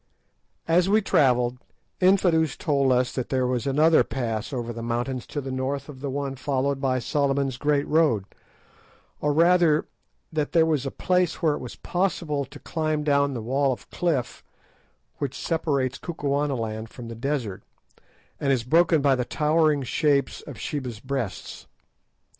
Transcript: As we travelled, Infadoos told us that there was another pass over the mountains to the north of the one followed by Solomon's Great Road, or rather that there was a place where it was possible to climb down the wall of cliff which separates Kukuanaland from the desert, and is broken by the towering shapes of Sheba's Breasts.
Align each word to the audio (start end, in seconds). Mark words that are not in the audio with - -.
As 0.67 0.89
we 0.89 1.03
travelled, 1.03 1.59
Infadoos 1.99 2.57
told 2.57 2.91
us 2.91 3.11
that 3.13 3.29
there 3.29 3.45
was 3.45 3.67
another 3.67 4.03
pass 4.03 4.51
over 4.51 4.73
the 4.73 4.81
mountains 4.81 5.27
to 5.27 5.41
the 5.41 5.51
north 5.51 5.87
of 5.89 5.99
the 6.01 6.09
one 6.09 6.35
followed 6.35 6.81
by 6.81 6.97
Solomon's 6.97 7.57
Great 7.57 7.85
Road, 7.87 8.25
or 9.19 9.31
rather 9.31 9.85
that 10.33 10.53
there 10.53 10.65
was 10.65 10.87
a 10.87 10.89
place 10.89 11.43
where 11.43 11.53
it 11.53 11.59
was 11.61 11.75
possible 11.75 12.45
to 12.45 12.57
climb 12.57 13.03
down 13.03 13.35
the 13.35 13.43
wall 13.43 13.71
of 13.71 13.91
cliff 13.91 14.43
which 15.19 15.35
separates 15.37 15.99
Kukuanaland 15.99 16.89
from 16.89 17.07
the 17.07 17.13
desert, 17.15 17.61
and 18.39 18.51
is 18.51 18.63
broken 18.63 19.03
by 19.03 19.13
the 19.13 19.23
towering 19.23 19.83
shapes 19.83 20.41
of 20.47 20.57
Sheba's 20.59 20.99
Breasts. 20.99 21.67